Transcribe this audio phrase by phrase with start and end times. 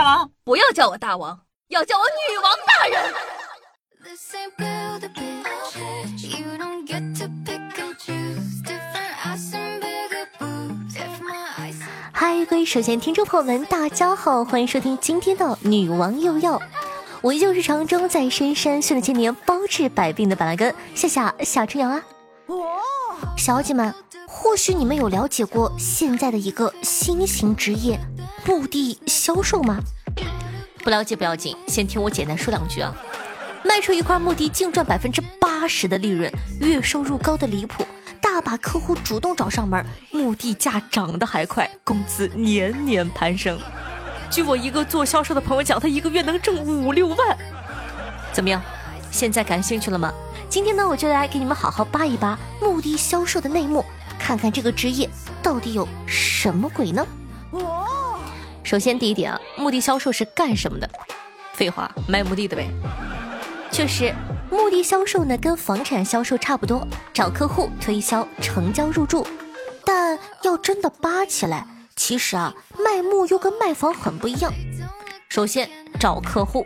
[0.00, 0.30] 大王？
[0.44, 1.38] 不要叫我大王，
[1.68, 3.12] 要叫我女王大人。
[12.14, 16.58] 嗨，各位首先听众朋友们，大家好，欢迎收听今天的女王又要。
[17.20, 22.02] 我依旧是常中在深山训了千年，包治百病的板蓝根，谢谢小春阳啊。
[23.36, 23.94] 小姐们，
[24.32, 27.98] 或许你们有了解过现在的一个新型职业——
[28.46, 29.80] 墓地销售吗？
[30.84, 32.94] 不了解不要紧，先听我简单说两句啊。
[33.64, 37.84] 卖出一块墓地，净赚百分之八十的利润，月收入高的离谱，
[38.22, 43.58] 大把客户主动找上门，墓地价涨得还快，工资年年攀升。
[44.30, 47.36] 据我一个做销售的朋友讲，他一个月能挣五六万。
[48.32, 48.62] 怎么样？
[49.10, 50.14] 现在感兴趣了吗？
[50.48, 53.84] 今天呢，我就来给你们好好扒一扒墓地销售的内幕，
[54.30, 55.10] 看看这个职业
[55.42, 57.04] 到底有什么鬼呢？
[58.62, 60.88] 首先第一点啊，墓地销售是干什么的？
[61.52, 62.70] 废话，卖墓地的呗。
[63.72, 64.14] 确实，
[64.48, 69.26] 墓地销售呢跟房产销售差不多，找客户推销、成交入住。
[69.84, 71.66] 但要真的扒起来，
[71.96, 74.52] 其实啊，卖墓又跟卖房很不一样。
[75.28, 76.64] 首先找客户，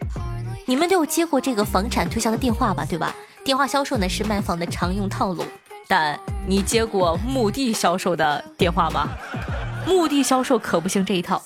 [0.66, 2.84] 你们都有接过这个房产推销的电话吧？
[2.84, 3.14] 对吧？
[3.42, 5.44] 电话销售呢是卖房的常用套路，
[5.86, 9.08] 但你接过墓地销售的电话吗？
[9.86, 11.42] 墓地销售可不行这一套。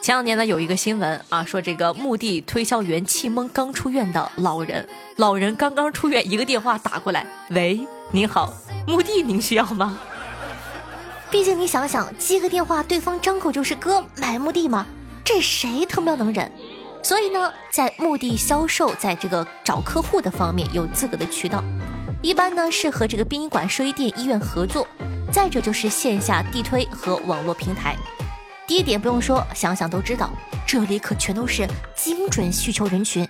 [0.00, 8.54] 前两年呢有一个新闻啊，说这个墓地推销员气蒙刚出院的老人，老人刚刚出院，一个电话打过来，喂，您好，
[8.86, 9.98] 墓地您需要吗？
[11.30, 14.86] 毕竟你想想，接个电话，对方张口就是哥买墓地吗？
[15.24, 16.50] 这谁他喵能忍？
[17.02, 21.62] 所以呢，在墓地销售，在这个找客户的方面有自个的渠道，
[22.20, 24.86] 一般呢是和这个殡仪馆、寿衣店、医院合作，
[25.32, 27.96] 再者就是线下地推和网络平台。
[28.66, 30.30] 第一点不用说，想想都知道，
[30.66, 33.26] 这里可全都是精准需求人群。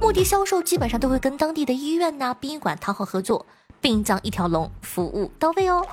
[0.00, 3.46] 墓地销售基本上都会跟当地的医院呐、殡仪馆谈好合作，
[3.80, 5.86] 殡葬一条龙，服务到位哦。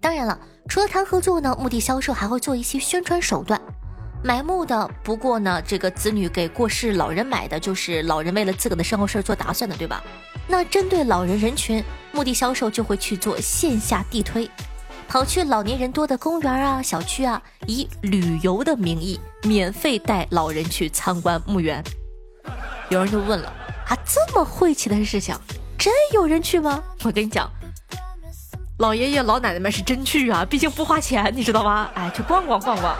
[0.00, 0.36] 当然了，
[0.68, 3.60] 除了谈合作呢，墓地销售还会做一些宣传手段。
[4.24, 10.02] 买墓的，不过呢，这个子女给过世老人买的，就是老人为了自个的身后事做打算的，对吧？
[10.50, 14.50] 那针对老人人群，墓地销售就会去做线下地推，
[15.06, 21.84] 跑去老年人多的公园啊、小区啊，以旅游的名义，免费带老人去参观墓园。
[22.88, 23.52] 有人就问了，
[23.86, 25.36] 啊，这么晦气的事情，
[25.78, 26.82] 真有人去吗？
[27.04, 27.50] 我跟你讲，
[28.78, 31.90] 老爷爷老奶奶们是真去啊，毕竟不花钱，你知道吗？
[31.94, 32.96] 哎，去逛逛逛逛。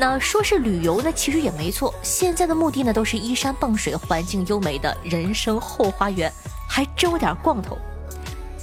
[0.00, 1.92] 那说是旅游呢，其实也没错。
[2.04, 6.32] 现在的墓地呢，都是依山傍水、环境优美的人生后花园，
[6.68, 7.76] 还真有点逛头。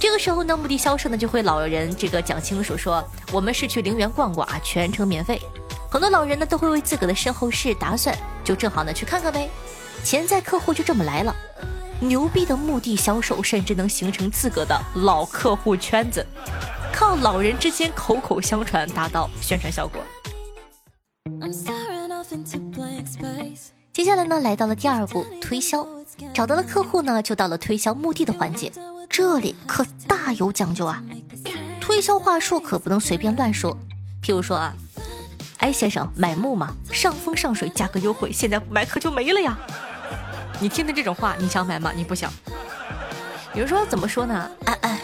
[0.00, 5.38] 这个时候呢，墓地销售呢就会老人这个讲清楚，说我们是去陵园逛逛啊，全程免费。
[5.90, 9.50] 很多老人呢都会为自个的身后事打算，就正好呢去看看呗。
[10.02, 11.36] 潜在客户就这么来了，
[12.00, 16.26] 牛逼的墓地销售甚至能形成自个的老客户圈子，
[16.94, 20.00] 靠老人之间口口相传达到宣传效果。
[23.92, 25.86] 接下来呢，来到了第二步推销，
[26.32, 28.70] 找到了客户呢，就到了推销墓地的环节。
[29.08, 31.02] 这里可大有讲究啊，
[31.80, 33.76] 推销话术可不能随便乱说。
[34.22, 34.74] 譬如说啊，
[35.58, 39.58] 哎先生买墓嘛，上风上水，价格优惠，现在不买可就没了呀。
[40.60, 41.92] 你听听这种话，你想买吗？
[41.94, 42.30] 你不想。
[43.52, 44.50] 比如说怎么说呢？
[44.66, 45.00] 哎哎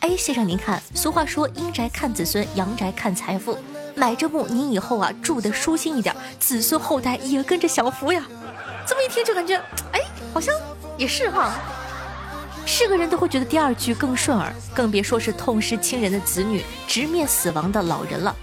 [0.00, 3.58] 哎先生您看，俗话说阴宅看子孙，阳宅看财富。
[3.94, 8.22] 买这墓，你以后啊住的舒心一点，子孙后代也跟着享福呀。
[8.86, 9.56] 这么一听就感觉，
[9.92, 10.00] 哎，
[10.32, 10.54] 好像
[10.96, 11.54] 也是哈。
[12.66, 18.34] 是个人都会觉得第二句更顺耳，更别说是痛失亲人的子女、直面死亡的老人了。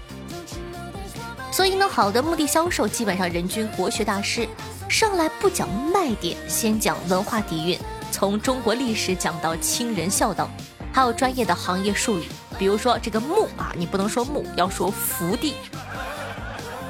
[1.50, 4.48] 所以呢，好的墓地销售基本上人均国学大师，
[4.88, 7.78] 上来不讲卖点，先讲文化底蕴，
[8.10, 10.48] 从中国历史讲到亲人孝道，
[10.92, 12.24] 还有专业的行业术语。
[12.62, 15.56] 比如说这个墓啊，你不能说墓，要说福地。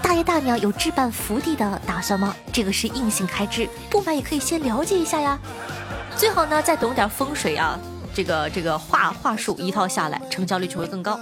[0.02, 2.36] 大爷大娘有置办福地的打算吗？
[2.52, 5.38] 这个是硬性开支，不买也可以先了解一下呀。
[6.14, 7.78] 最好呢再懂点风水啊，
[8.12, 11.18] 这个这个话话术一套下来，成交率就会更高。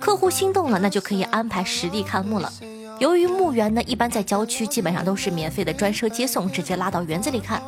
[0.00, 2.52] 客户心动了，那就可以安排实地看墓了。
[2.98, 7.62] 由于墓园呢一般在郊区，基本上都是免费的专车接送，直接拉到园子里看。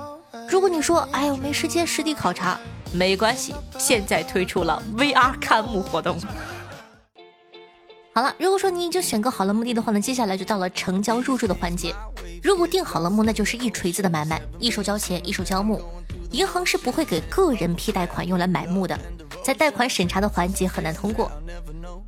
[0.50, 2.58] 如果你说哎呦没时间实地考察。
[2.92, 6.18] 没关系，现在推出了 VR 看墓活动。
[8.14, 11.94] 好了，如果说你已经选购好了墓地的话呢，接下来就到了成交入住的环节。
[12.42, 15.80] 如果定好了墓，那就是一锤子的买卖，一手交钱，一手交墓。
[16.32, 18.98] 银行是不会给个人批贷款用来买墓的，
[19.44, 21.30] 在贷款审查的环节很难通过，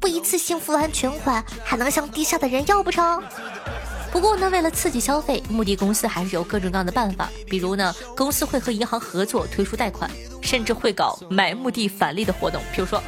[0.00, 3.22] 不一次性付完全款，还能向地下的人要不成？
[4.12, 7.30] 不过呢，为了刺激消费，墓地公司还是有各种各样的办法。
[7.48, 10.10] 比如呢，公司会和银行合作推出贷款，
[10.40, 12.62] 甚至会搞买墓地返利的活动。
[12.72, 13.02] 比如说，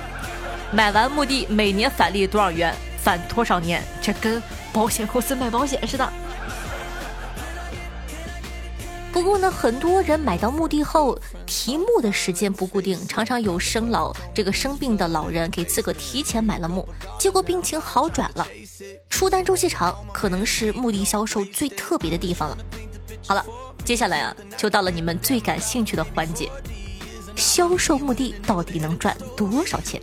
[0.72, 4.42] 买完墓地每年返利多少元，返多少年，这跟
[4.72, 6.12] 保险公司卖保险似的。
[9.12, 16.88] 不过呢，很多人买到墓地后，提墓的时间不固定，常常有生老这个生病的老人给自个提前买了墓，
[17.18, 18.48] 结果病情好转了。
[19.10, 22.56] 出单周期长，可能是墓地销售最特别的地方了。
[23.26, 23.44] 好了，
[23.84, 26.50] 接下来啊，就到了你们最感兴趣的环节，
[27.42, 30.00] 销售墓地到底能赚多少钱？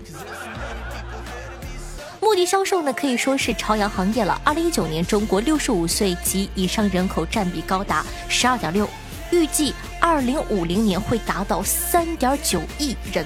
[2.19, 4.39] 墓地销售呢，可以说是朝阳行业了。
[4.44, 8.88] 二零一九年，中国六十五岁及以上人口占比高达十二点六，
[9.31, 13.25] 预计二零五零年会达到三点九亿人。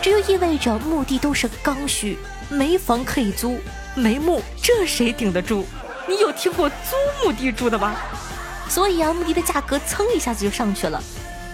[0.00, 2.18] 这就意味着墓地都是刚需，
[2.48, 3.58] 没房可以租，
[3.94, 5.64] 没墓这谁顶得住？
[6.08, 6.74] 你有听过租
[7.22, 7.94] 墓地住的吗？
[8.66, 11.00] 所以啊，墓地的价格蹭一下子就上去了，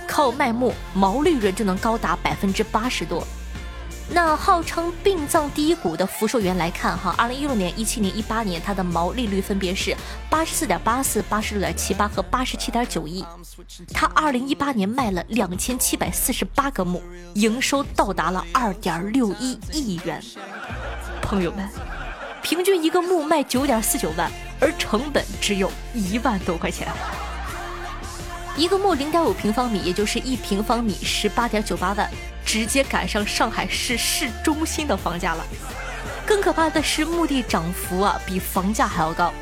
[0.07, 3.27] 靠卖木毛利润就能高达百分之八十多。
[4.15, 9.97] 那号称殡葬第一股的福寿园来看，哈，二零一六年、一七年、一八年，它的毛利率分别是
[10.29, 13.25] 八十四点八四、八十六点七八和八十七点九一。
[13.95, 17.03] 它二零一八年卖了两千七百四十八个墓，
[17.35, 20.21] 营收到达了二点六一亿元。
[21.23, 21.67] 朋友们，
[22.43, 26.89] 平均一个墓卖九点四九万，而成本只有一万多块钱。
[28.57, 32.11] 一个墓零点五平方米，也就是一平方米十八点九八万。
[32.45, 35.47] 直接赶上上海市市中心的房价了。
[36.27, 39.33] 更可怕的是，墓地涨幅啊比房价还要高。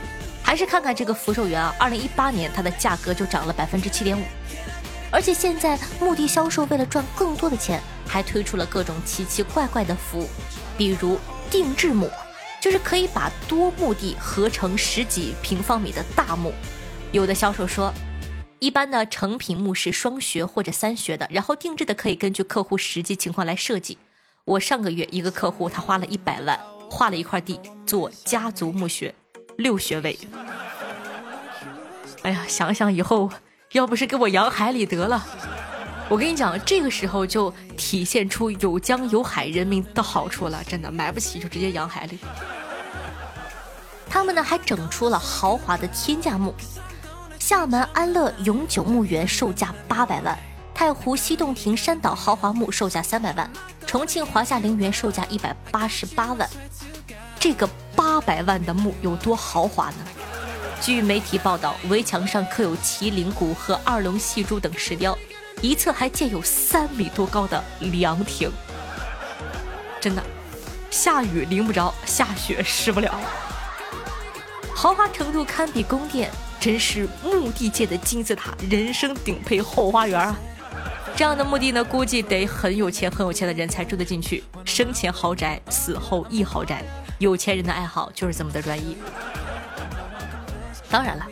[0.42, 4.22] 还是看看这个福寿园啊，二零一八年它的价格就涨了百分之七点五。
[5.10, 10.28] 而且现在墓地销售为了赚更多的钱，还推出了各种奇奇怪怪的服务，
[10.76, 11.18] 比如
[11.50, 12.08] 定制墓，
[12.60, 16.52] 就是可以把多墓地合成十几平方米的大墓。
[17.12, 17.92] 有的销售说。
[18.60, 23.96] 一般呢，成品墓是双学或者三学的，然后定制的可以根据客户实际情况来设计。
[24.44, 26.60] 我上个月一个客户，他花了一百万，
[26.90, 29.14] 画了一块地做家族墓穴，
[29.56, 30.18] 六学位。
[32.20, 33.30] 哎呀，想想以后
[33.72, 35.26] 要不是给我养海里得了。
[36.10, 42.18] 我跟你讲，这个时候就体现出有江有海人民的好处了，真的买不起就直接养海里。
[44.06, 46.54] 他们呢还整出了豪华的天价墓。
[47.50, 50.38] 厦门安乐永久墓园售价八百万，
[50.72, 53.50] 太湖西洞庭山岛豪华墓售价三百万，
[53.84, 56.48] 重庆华夏陵园售价一百八十八万。
[57.40, 59.96] 这个八百万的墓有多豪华呢？
[60.80, 65.18] 据媒体报道，围墙上刻有麒麟骨和二龙戏珠等石雕，
[65.60, 68.48] 一侧还建有三米多高的凉亭。
[70.00, 70.22] 真的，
[70.88, 73.12] 下雨淋不着，下雪湿不了，
[74.72, 76.30] 豪华程度堪比宫殿。
[76.60, 80.38] 真是墓地界的金字塔，人声顶配后花园啊！
[81.16, 84.44] 这样的墓地呢，估计得很有钱、很有钱的人才住得进去。
[84.66, 86.84] 生前豪宅，死后亦豪宅，
[87.18, 88.94] 有钱人的爱好就是这么的专一。
[90.90, 91.26] 当然了，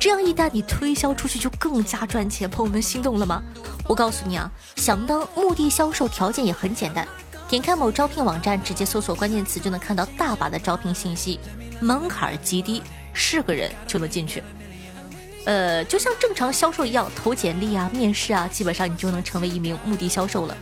[0.00, 2.50] 这样一旦你推销出去，就更加赚钱。
[2.50, 3.40] 朋友们心动了吗？
[3.86, 7.06] 我告诉你啊，想当墓地销售条件也很简单，
[7.48, 11.38] 点开某招聘网站，直接搜索关键词，就能看到大把的招聘信息，
[11.80, 12.82] 门槛极低，
[13.12, 14.42] 是个人就能进去。
[15.44, 20.56] 呃，就像正常销售一样，投简历啊、面试啊，基本上你就能成为一名墓地销售了。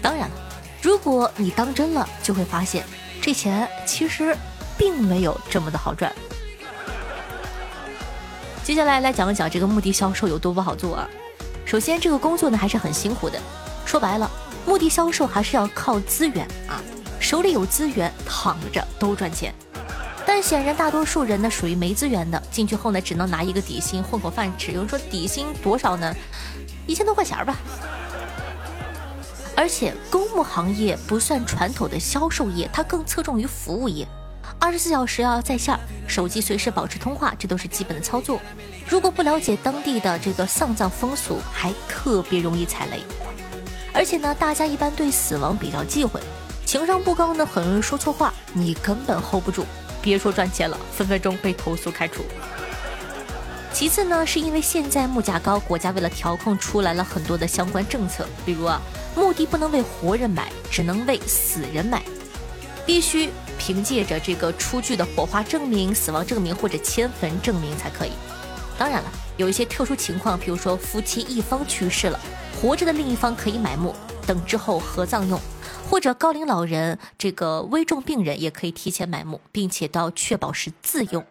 [0.00, 0.34] 当然了，
[0.80, 2.84] 如果你当真了，就会发现
[3.20, 4.36] 这钱其实
[4.78, 6.10] 并没有这么的好赚。
[8.64, 11.08] 接下来来讲一讲这个墓地销售有多不好做啊。
[11.64, 13.38] 首先，这个工作呢还是很辛苦的。
[13.84, 14.30] 说白了，
[14.64, 16.80] 墓地销售还是要靠资源啊，
[17.20, 19.54] 手里有资源，躺着都赚钱。
[20.26, 24.72] 但显然，大多数人呢属于没资源的，进去后呢只能拿一个底薪混口饭吃。
[24.72, 26.12] 有人说底薪多少呢？
[26.86, 27.56] 一千多块钱吧。
[29.54, 34.06] 而且公墓行业不算传统的销售业，它更侧重于服务业，
[34.58, 38.38] 二十四小时要在线，手机随时保持通话，这都是基本的操作。
[38.86, 43.00] 如果不了解当地的这个丧葬风俗，还特别容易踩雷。
[43.94, 46.20] 而且呢，大家一般对死亡比较忌讳，
[46.66, 49.64] 情商不高呢，很容易说错话，你根本 hold 不住。
[50.06, 52.24] 别说赚钱了，分分钟被投诉开除。
[53.72, 58.80] 其次呢，是因为现在墓价高，国家为了调控出来了很多的相关政策，比如啊，
[59.16, 62.04] 墓地不能为活人买，只能为死人买，
[62.86, 68.12] 必须凭借着这个出具的火化证明、死亡证明或者迁坟证明才可以。
[68.78, 72.20] 当然了，有一些特殊情况，比如说夫妻一方去世了，
[72.62, 73.92] 活着的另一方可以买墓，
[74.24, 75.40] 等之后合葬用。
[75.88, 81.24] 或者高龄老人、这个危重病人也可以提前买墓，并且都要确保是自用。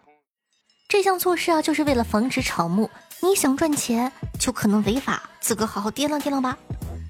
[0.88, 2.90] 这项措施啊，就是为了防止草木。
[3.22, 6.56] 你想赚钱，就可能违法，自个好好掂量掂量吧。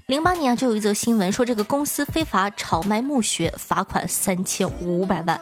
[0.07, 5.39] 零八年啊，就有一则新闻说，这个公司非法炒卖墓穴，罚款三千五百万。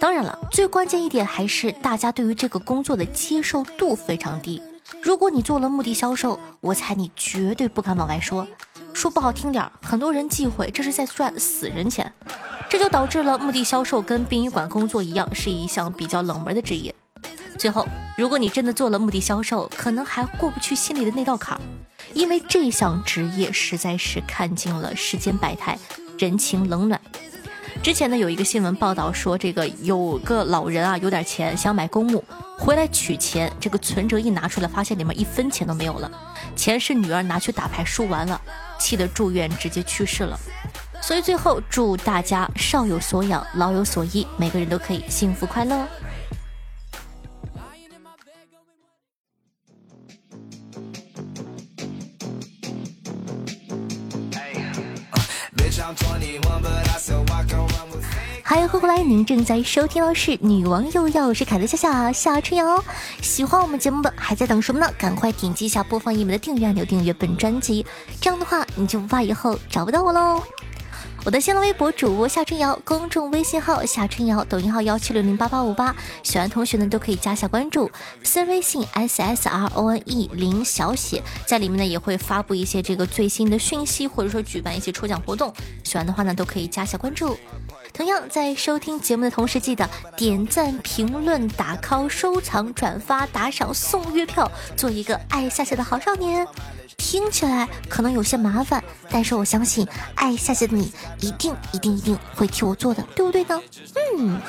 [0.00, 4.60] 当然了，最关键一点还是大家对于这个工作的接受度非常低。
[5.02, 8.46] 如果你做了墓地销售，我猜你绝对不敢往外说。
[8.92, 12.10] 说不好听点儿，很多人忌讳这是在赚死人钱，
[12.68, 16.94] 这就导致了墓地销售跟殡仪馆工作一样，是一项比较冷门的职业。
[17.58, 21.60] 最后，如果你真的做了墓地销售，可能还过不去心里的那道坎儿，
[22.14, 25.78] 因为这项职业实在是看尽了世间百态，
[26.18, 27.00] 人情冷暖。
[27.86, 32.24] 之前呢，有一个新闻报道说，这个有个老人啊，有点钱想买公墓，
[32.58, 36.10] 回来取钱，这个存折一拿出来，发现里面一分钱都没有了，
[36.56, 38.42] 钱是女儿拿去打牌输完了。
[38.76, 40.36] 气得住院，直接去世了。
[41.00, 45.86] 所以最后祝大家少有所养，老有所依，每个人都可以幸福快乐。
[55.78, 55.92] 嗨，
[58.42, 59.02] 欢迎回来！
[59.02, 62.82] 您正在收听的是《女王又要》，我是凯乐夏夏夏春瑶。
[63.20, 64.90] 喜欢我们节目的还在等什么呢？
[64.96, 67.84] 赶快点击一下播放页面的订阅按钮，订阅本专辑。
[68.22, 70.42] 这样的话，你就不怕以后找不到我喽。
[71.26, 75.92] 我的新浪微博主播夏春瑶，公众微信号夏春瑶，抖音号幺七六零八八五八，
[76.22, 77.90] 喜欢同学呢都可以加下关注。
[78.22, 85.52] 私人微信 s s r o n e 零小写，在里面呢也会发布一些这个最新的讯息，或者说举办一些抽奖活动。
[85.82, 87.36] 喜欢的话呢都可以加下关注。
[87.92, 96.46] 同样，在收听节目的同时，记得点赞、评论、打 call、收藏、转发、打赏、送月票，做一个爱夏夏的好少年。
[96.96, 103.60] 听起来可能有些麻烦，但是我相信爱夏夏的你一定、一定、一定会替我做的，对不对呢？
[104.18, 104.40] 嗯，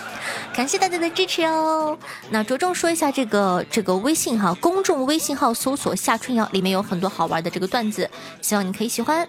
[0.54, 1.98] 感谢大家的支持哦。
[2.30, 8.10] 那着重说一下这个这个微信哈，公众微信号搜索夏春瑶，里面有很多好玩的这个段子，
[8.42, 9.28] 希望你可以喜欢。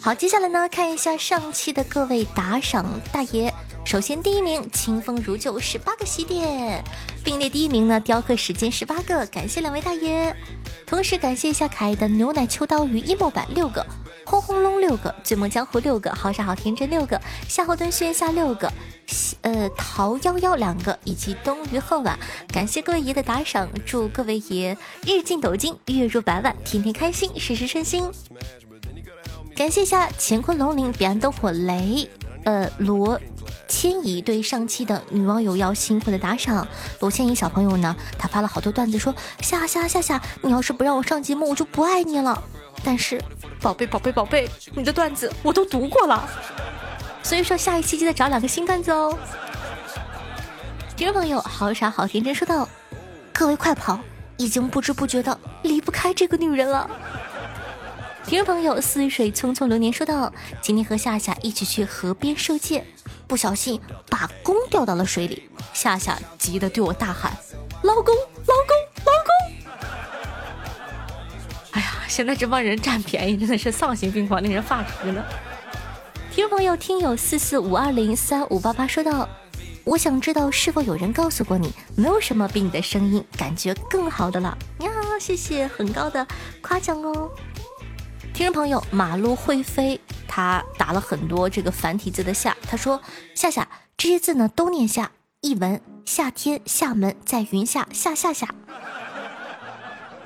[0.00, 3.52] 好，接下来呢，看一下上期的各位打赏大爷。
[3.84, 6.82] 首先，第一名清风如旧十八个喜点，
[7.22, 10.34] 并列第一名呢，雕刻时间十八个，感谢两位大爷。
[10.92, 13.84] 同时感谢一下可爱的牛奶秋刀鱼 emo 版六个，
[14.26, 17.18] 轰轰隆六个，醉梦江湖六个，好傻好天真六个，
[17.48, 18.70] 夏侯惇轩下六个，
[19.40, 22.18] 呃桃夭夭两个，以及冬鱼恨晚，
[22.48, 28.04] 感谢各位爷的打赏，祝各位爷日进斗金，月入百万，天天开心，事事顺心。
[29.56, 32.06] 感谢一下乾坤龙鳞、彼岸灯火雷、
[32.44, 33.18] 呃罗
[33.68, 36.66] 千怡对上期的女网友要辛苦的打赏。
[37.00, 42.42] 罗千怡小朋友呢，他发了好多段子，说夏夏夏夏，你要是不让我上节目，我就不爱你了。
[42.84, 43.22] 但是
[43.60, 46.28] 宝贝宝贝宝贝，你的段子我都读过了，
[47.22, 49.16] 所以说下一期记得找两个新段子哦。
[50.96, 52.68] 听众朋友，好傻好天真说道
[53.32, 53.98] ：“各位快跑，
[54.36, 56.90] 已经不知不觉的离不开这个女人了。”
[58.24, 62.86] 听众朋友，似水匆匆流年说道：“今天和夏夏一起去河边射箭，
[63.26, 65.50] 不小心把弓掉到了水里。
[65.74, 67.36] 夏夏急得对我大喊
[67.82, 68.74] ：‘老公，老公，
[69.04, 69.32] 老公！’
[71.72, 75.22] 哎呀，现在这帮人占便宜真的是丧心病狂，令人发指呢。”
[76.32, 79.28] 听众朋友，听友四四五二零三五八八说道
[79.84, 86.26] ：“我想知道是否有人告诉过你，没有什么比你的声音感觉更好的了。”呀，谢谢很高的
[86.62, 87.30] 夸奖哦。
[88.34, 93.00] 听众朋友，马路会飞，他打了很多这个繁体字的夏，他说
[93.34, 95.10] 夏夏这些字呢都念夏，
[95.42, 98.48] 一文夏天厦门在云下夏夏夏。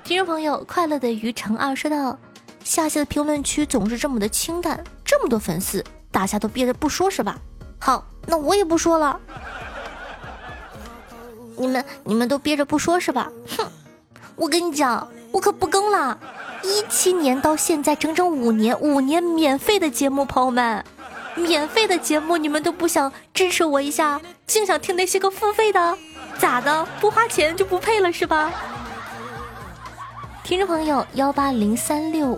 [0.05, 2.17] 听众朋友，快乐的于成二说道，
[2.63, 7.37] 夏夏的评论区总是这么的清淡，这么多粉丝，大家都憋着不说是吧？
[7.81, 9.21] 好，那我也不说了，
[11.57, 13.31] 你们你们都憋着不说是吧？
[13.59, 13.69] 哼，
[14.37, 16.17] 我跟你讲，我可不更了。
[16.67, 20.85] 一七年到现在整整五年，五年免费的节目，朋友们，
[21.37, 25.97] 免费的节目你们都不想支持我一下，净想听那些个付费的，
[26.39, 26.85] 咋的？
[27.01, 28.53] 不花钱就不配了是吧？
[30.43, 32.37] 听众朋友幺八零三六，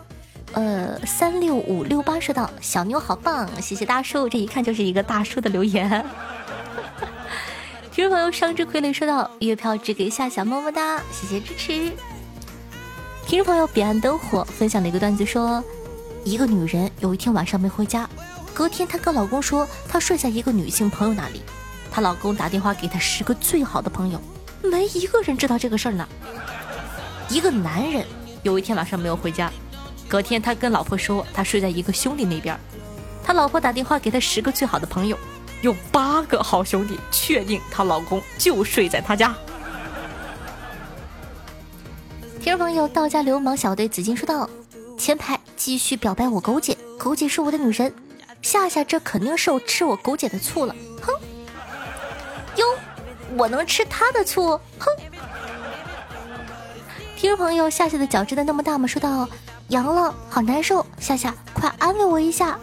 [0.52, 6.04] 呃三六五六八说道：“小妞好棒，谢谢大叔，这一看就是一个大叔的留言。
[7.90, 11.92] 听众朋友伤之傀儡说道：“月票只给夏夏么么哒，谢谢支持。
[13.28, 15.62] 听众朋友，彼岸灯火分享了一个段子，说
[16.24, 18.08] 一个女人有一天晚上没回家，
[18.54, 21.42] 隔天她跟老公说她睡在一个女性朋友那里，
[21.90, 24.18] 她老公打电话给她十个最好的朋友，
[24.62, 26.08] 没一个人知道这个事儿呢。
[27.28, 28.06] 一个男人
[28.44, 29.52] 有一天晚上没有回家，
[30.08, 32.58] 隔天他跟老婆说他睡在一个兄弟那边，
[33.22, 35.18] 他老婆打电话给他十个最好的朋友，
[35.60, 39.36] 有八个好兄弟确定她老公就睡在他家。
[42.48, 44.48] 听众朋友，道家流氓小队紫金说道
[44.96, 47.92] ：“前排继续表白我狗姐，狗姐是我的女神。
[48.40, 51.12] 夏夏这肯定是我吃我狗姐的醋了，哼！
[52.56, 52.64] 哟，
[53.36, 54.86] 我能吃她的醋，哼！”
[57.18, 58.86] 听众朋友，夏夏的脚真的那么大吗？
[58.86, 59.28] 说道
[59.68, 62.58] ：“阳了，好难受，夏夏快安慰我一下。”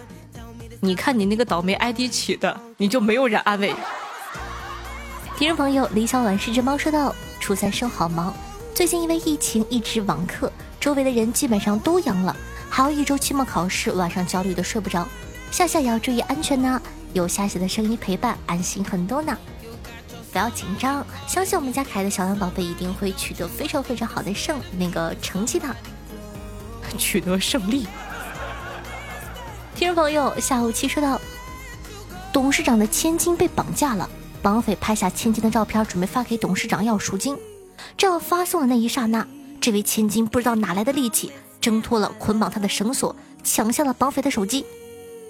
[0.82, 3.76] 你看你那个倒霉 ID 起的，你就没有人安慰。
[5.38, 8.34] 听众朋友，李小婉是只猫说道：“初三生好忙，
[8.76, 10.52] 最近因为疫情一直网课，
[10.82, 12.36] 周围的人基本上都阳了，
[12.70, 15.08] 还有一周期末考试，晚上焦虑的睡不着。
[15.50, 16.82] 夏夏也要注意安全呢，
[17.14, 19.36] 有夏夏的声音陪伴，安心很多呢。
[20.30, 25.74] 不要紧张，相信我们家可爱的小狼宝贝一定会取得非常非常好的胜那个成绩的，
[26.98, 27.88] 取得胜利。”
[29.74, 31.18] 听众朋友，下午七说道
[32.34, 34.10] ：“董事长的千金被绑架了，
[34.42, 37.38] 绑匪拍下千金的照片，准备发给董事长要赎金。
[37.98, 39.28] 正要发送的那一刹那，
[39.60, 44.66] 这位千金不知道哪来的力气，挣脱了捆绑他的绳索，抢下了绑匪的手机。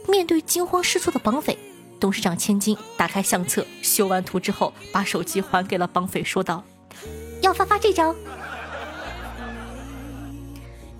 [0.08, 1.58] 面对惊慌失措的绑匪，
[2.00, 6.64] 董事长千金打开相册，修完图之后，把手机还给了绑匪，说道
[7.42, 8.16] ：‘要发发这张。’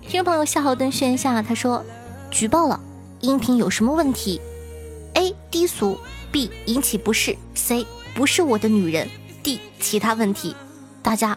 [0.02, 1.84] 听众朋友，夏侯惇炫下，他说
[2.30, 2.80] ：‘举报了。’
[3.22, 4.40] 音频有什么问题
[5.14, 5.98] ？A 低俗
[6.30, 9.08] ，B 引起不适，C 不是我的女人
[9.42, 10.54] ，D 其他问题，
[11.02, 11.36] 大家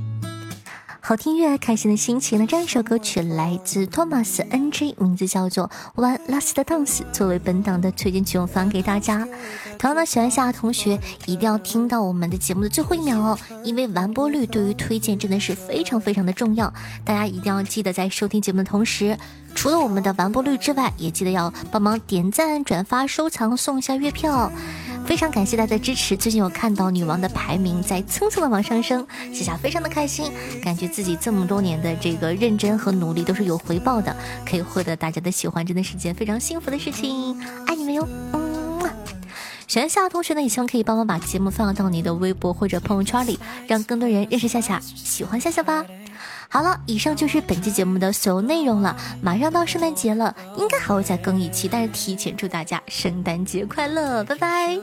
[1.03, 2.37] 好听乐，开心的心情。
[2.37, 9.27] 那这样一首歌曲来自 Thomas NG，名字叫做《One Last Dance》，作为本档的推荐曲，我发给大家。
[9.79, 16.71] 同样呢，喜欢夏的同学一定要听到我们的节目的最后一秒哦，因为完播率对于推荐真的是非常非常的重要。
[17.03, 19.17] 大家一定要记得在收听节目的同时，
[19.55, 24.51] 除了我们的完播率之外，也记得要帮忙点赞、转发、收藏，送一下月票。
[25.05, 30.31] 非常感谢大家的支持，最近我看到女王的排名在蹭蹭的往上升，夏夏非常的开心，
[30.63, 37.37] 感觉自己这么多年的这个认真和努力都是有回报的，可以获得大家的喜欢，真的是件非常幸福的事情，
[37.67, 38.07] 爱你们哟！
[38.31, 38.89] 嗯，
[39.67, 43.37] 喜欢夏夏同学呢，也希望可以帮忙把节目放到你的微博或者朋友圈里，
[43.67, 45.85] 让更多人认识夏夏，喜欢夏夏吧。
[46.53, 48.93] 好了，以上就是本期节目的所有内容了。
[49.21, 54.77] 马上到圣诞节了，应该还会再更一期，但是提前祝大家圣诞节快乐，拜拜。